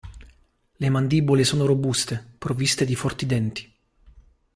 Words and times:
Le 0.77 0.89
mandibole 0.89 1.43
sono 1.43 1.67
robuste, 1.67 2.33
provviste 2.39 2.85
di 2.85 2.95
forti 2.95 3.27
denti. 3.27 3.71